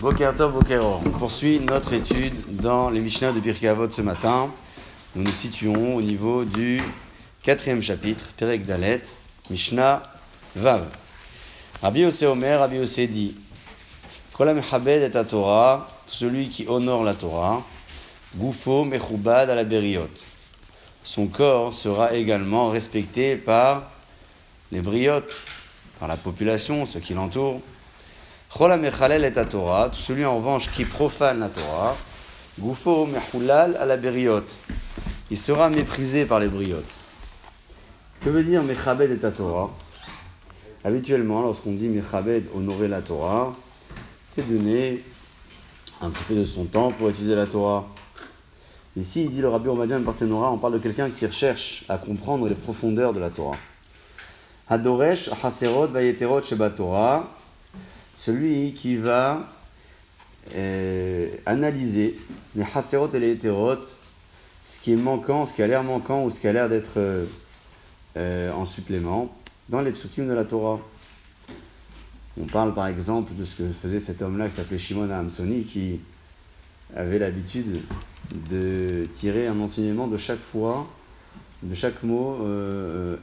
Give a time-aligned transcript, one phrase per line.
[0.00, 1.00] Bokertov Bokero.
[1.04, 4.48] On poursuit notre étude dans les Mishnah de Pirkei Avot ce matin.
[5.16, 6.80] Nous nous situons au niveau du
[7.42, 9.02] quatrième chapitre, Perek Dalet,
[9.50, 10.02] Mishnah
[10.54, 10.86] Vav.
[11.82, 13.36] Rabbi Yosef Omer, Rabbi Yosef dit
[14.32, 17.64] Kolam et Torah, celui qui honore la Torah,
[18.36, 20.08] Goufo Mechubad à la Beriot.
[21.02, 23.90] Son corps sera également respecté par
[24.70, 25.40] les briotes,
[25.98, 27.60] par la population, ceux qui l'entourent.
[28.50, 31.94] Chola mechalel et Torah, tout celui en revanche qui profane la Torah,
[32.58, 34.56] Goufo mechulal à la bériote.
[35.30, 36.94] Il sera méprisé par les briotes.
[38.22, 39.70] Que veut dire mechabed et Torah?
[40.82, 43.54] Habituellement, lorsqu'on dit mechabed, honorer la Torah,
[44.30, 45.04] c'est donner
[46.00, 47.86] un petit peu de son temps pour utiliser la Torah.
[48.96, 52.48] Ici, il dit le Rabbi Omadien Partenora, on parle de quelqu'un qui recherche à comprendre
[52.48, 53.58] les profondeurs de la Torah.
[54.70, 57.28] Hadoresh, Haserot, Vayeterot, Sheba Torah,
[58.18, 59.48] celui qui va
[60.56, 62.18] euh, analyser
[62.56, 63.96] les haserot et les hétérotes,
[64.66, 66.96] ce qui est manquant, ce qui a l'air manquant ou ce qui a l'air d'être
[66.96, 67.26] euh,
[68.16, 69.32] euh, en supplément
[69.68, 70.80] dans les psukim de la Torah.
[72.40, 76.00] On parle par exemple de ce que faisait cet homme-là qui s'appelait Shimon Hamsoni qui
[76.96, 77.82] avait l'habitude
[78.50, 80.88] de tirer un enseignement de chaque fois,
[81.62, 82.38] de chaque mot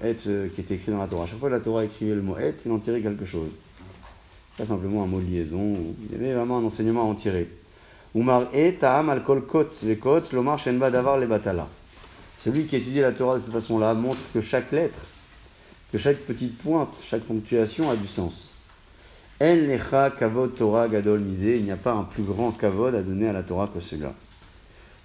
[0.03, 1.25] et qui était écrit dans la Torah.
[1.25, 3.50] Chaque fois que la Torah écrivait le mot et, il en tirait quelque chose
[4.58, 5.75] pas simplement un mot de liaison,
[6.06, 7.50] il y avait vraiment un enseignement à en tirer.
[8.16, 11.67] Umar e ta'am al kol le lomar shenba davar le batala.
[12.39, 15.00] Celui qui étudie la Torah de cette façon-là montre que chaque lettre,
[15.92, 18.53] que chaque petite pointe, chaque ponctuation a du sens.
[19.42, 23.02] En lecha kavod Torah gadol misé, il n'y a pas un plus grand kavod à
[23.02, 24.14] donner à la Torah que celui-là.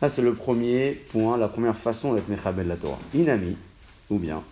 [0.00, 2.98] Là, c'est le premier point, la première façon d'être mechabed la Torah.
[3.12, 3.56] Inami,
[4.08, 4.42] ou bien,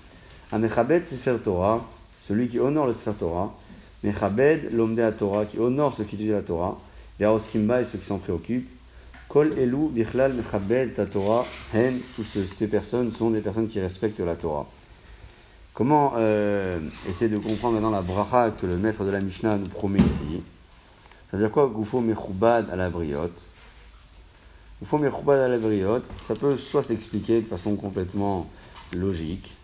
[0.51, 1.87] un mechabed sefer Torah,
[2.27, 3.55] celui qui honore le sefer Torah,
[4.05, 6.79] Mechabed, l'homme de la Torah, qui honore ceux qui étudient la Torah,
[7.19, 8.69] les Kimba et ceux qui s'en préoccupent.
[9.29, 14.21] Kol Elu, Bichlal, Mechabed, ta Torah, Hen, toutes ces personnes sont des personnes qui respectent
[14.21, 14.67] la Torah.
[15.75, 19.69] Comment euh, essayer de comprendre maintenant la bracha que le maître de la Mishnah nous
[19.69, 20.43] promet ici?
[21.31, 23.41] Ça veut dire quoi Goufo Mechubad à la briotte?
[24.81, 28.49] Goufo Mechubad à la briotte, ça peut soit s'expliquer de façon complètement
[28.97, 29.55] logique.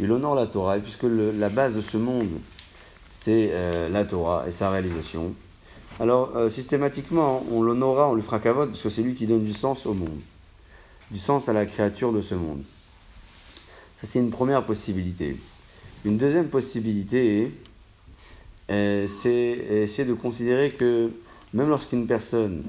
[0.00, 2.30] Il honore la Torah, puisque la base de ce monde,
[3.24, 5.34] c'est euh, la Torah et sa réalisation.
[5.98, 9.44] Alors, euh, systématiquement, on l'honorera, on lui fera cavote, parce que c'est lui qui donne
[9.44, 10.20] du sens au monde,
[11.10, 12.62] du sens à la créature de ce monde.
[13.96, 15.38] Ça, c'est une première possibilité.
[16.04, 17.50] Une deuxième possibilité,
[18.70, 21.10] euh, c'est de considérer que
[21.54, 22.62] même lorsqu'une personne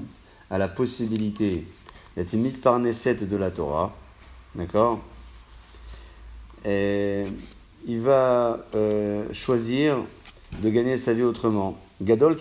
[0.48, 1.66] a la possibilité
[2.16, 3.94] d'être mise par Nesset de la Torah,
[4.54, 5.00] d'accord
[6.64, 8.58] il va
[9.32, 9.98] choisir
[10.62, 11.76] de gagner sa vie autrement.
[12.02, 12.36] Gadol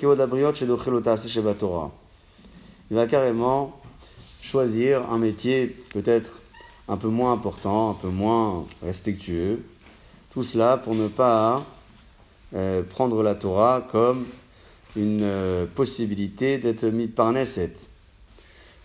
[1.60, 1.92] Torah.
[2.92, 3.80] Il va carrément
[4.42, 6.42] choisir un métier peut-être
[6.88, 9.64] un peu moins important, un peu moins respectueux.
[10.34, 11.66] Tout cela pour ne pas
[12.54, 14.26] euh, prendre la Torah comme
[14.96, 17.76] une euh, possibilité d'être mis par Neset.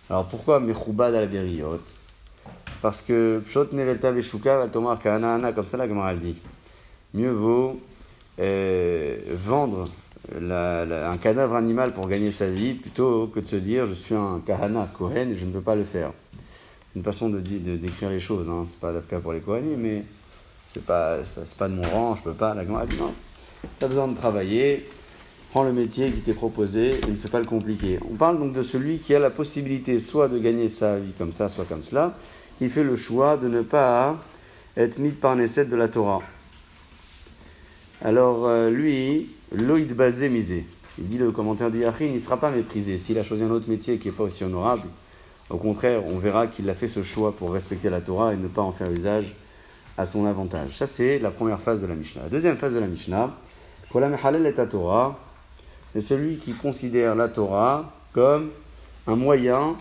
[0.08, 1.80] Alors pourquoi Mechubad al Beriot
[2.82, 6.36] Parce que Pshot Nevelta Veshuka Tomar Kana comme ça la Gemara dit.
[7.14, 7.80] Mieux vaut
[8.40, 9.86] euh, vendre
[10.34, 14.40] un cadavre animal pour gagner sa vie plutôt que de se dire je suis un
[14.46, 16.12] kahana, Kohen, et je ne peux pas le faire.
[16.96, 18.66] Une façon de, de décrire les choses, hein.
[18.68, 20.04] c'est pas le cas pour les Kohanis, mais
[20.72, 21.18] c'est pas,
[21.58, 22.54] pas, de mon rang, je peux pas.
[22.54, 23.12] La grande non,
[23.78, 24.88] tu as besoin de travailler,
[25.52, 28.00] prends le métier qui t'est proposé et ne fais pas le compliqué.
[28.10, 31.32] On parle donc de celui qui a la possibilité soit de gagner sa vie comme
[31.32, 32.14] ça, soit comme cela.
[32.60, 34.16] Il fait le choix de ne pas
[34.76, 36.22] être mis par de la Torah.
[38.02, 40.64] Alors euh, lui, Loïd Bazé misé.
[40.98, 42.98] Il dit le commentaire du Yachin, il ne sera pas méprisé.
[42.98, 44.82] S'il a choisi un autre métier qui n'est pas aussi honorable,
[45.50, 48.48] au contraire, on verra qu'il a fait ce choix pour respecter la Torah et ne
[48.48, 49.34] pas en faire usage
[49.98, 50.78] à son avantage.
[50.78, 52.22] Ça, c'est la première phase de la Mishnah.
[52.22, 53.30] La deuxième phase de la Mishnah,
[53.90, 55.18] pour la Mehalel est la Torah,
[55.92, 58.50] c'est celui qui considère la Torah comme
[59.06, 59.76] un moyen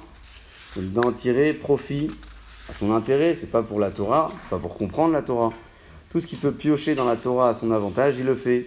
[0.75, 2.09] d'en tirer profit
[2.69, 3.35] à son intérêt.
[3.35, 5.53] C'est pas pour la Torah, c'est pas pour comprendre la Torah.
[6.11, 8.65] Tout ce qui peut piocher dans la Torah à son avantage, il le fait.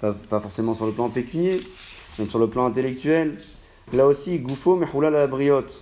[0.00, 1.60] Pas, forcément sur le plan pécunier,
[2.18, 3.36] même sur le plan intellectuel.
[3.92, 5.80] Là aussi, Goufo Mehoula la briotte.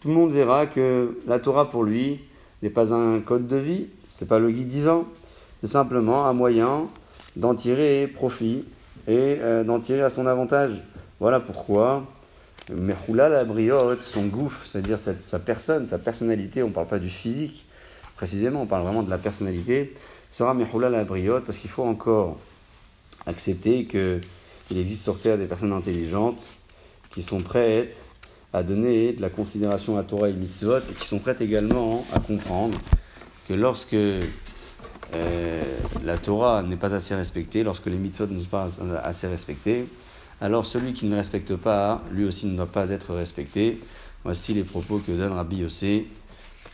[0.00, 2.20] Tout le monde verra que la Torah pour lui
[2.62, 5.04] n'est pas un code de vie, c'est pas le guide divin,
[5.62, 6.86] c'est simplement un moyen
[7.34, 8.64] d'en tirer profit
[9.08, 10.82] et euh, d'en tirer à son avantage.
[11.18, 12.04] Voilà pourquoi
[12.70, 17.10] Mehoula la briotte, son gouffre, c'est-à-dire sa, personne, sa personnalité, on ne parle pas du
[17.10, 17.65] physique
[18.16, 19.94] précisément, on parle vraiment de la personnalité,
[20.30, 22.38] sera Mehoula la briotte, parce qu'il faut encore
[23.26, 26.42] accepter qu'il existe sur Terre des personnes intelligentes
[27.10, 28.08] qui sont prêtes
[28.52, 32.20] à donner de la considération à Torah et mitzvot et qui sont prêtes également à
[32.20, 32.78] comprendre
[33.48, 35.62] que lorsque euh,
[36.04, 38.68] la Torah n'est pas assez respectée, lorsque les mitzvot ne sont pas
[39.02, 39.86] assez respectés,
[40.40, 43.80] alors celui qui ne respecte pas, lui aussi ne doit pas être respecté.
[44.24, 46.08] Voici les propos que donne Rabbi Yossé.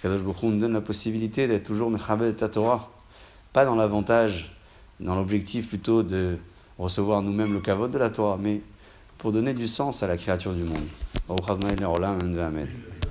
[0.03, 2.91] Kadosh Baruch nous donne la possibilité d'être toujours Mechabed ta Torah,
[3.53, 4.57] pas dans l'avantage,
[4.99, 6.39] dans l'objectif plutôt de
[6.77, 8.61] recevoir nous-mêmes le kavod de la Torah, mais
[9.19, 10.87] pour donner du sens à la créature du monde.